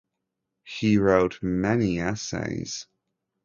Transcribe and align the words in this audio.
He 0.63 0.97
wrote 0.97 1.43
many 1.43 1.99
essays. 1.99 2.87